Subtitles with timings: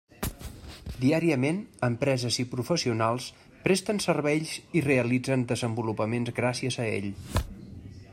[1.01, 3.27] Diàriament, empreses i professionals
[3.67, 7.11] presten serveis i realitzen desenvolupaments gràcies a ell.